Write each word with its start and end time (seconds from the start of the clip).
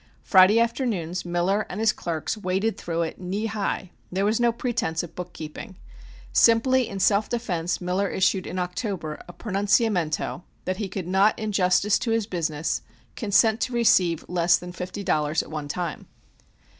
Friday 0.23 0.59
afternoons 0.59 1.25
Miller 1.25 1.67
and 1.69 1.79
his 1.79 1.93
clerks 1.93 2.35
waded 2.35 2.75
through 2.75 3.03
it, 3.03 3.21
knee 3.21 3.45
high. 3.45 3.91
There 4.11 4.25
was 4.25 4.39
no 4.39 4.51
pretense 4.51 5.03
of 5.03 5.13
bookkeeping. 5.13 5.75
Simply 6.33 6.89
in 6.89 6.99
self 6.99 7.29
defense 7.29 7.79
Miller 7.79 8.07
issued 8.07 8.47
in 8.47 8.57
October 8.57 9.21
a 9.27 9.33
pronunciamento 9.33 10.41
that 10.65 10.77
he 10.77 10.89
could 10.89 11.05
not 11.07 11.37
in 11.37 11.51
justice 11.51 11.99
to 11.99 12.09
his 12.09 12.25
business, 12.25 12.81
consent 13.15 13.61
to 13.61 13.73
receive 13.73 14.25
less 14.27 14.57
than 14.57 14.71
fifty 14.71 15.03
dollars 15.03 15.43
at 15.43 15.51
one 15.51 15.67
time. 15.67 16.07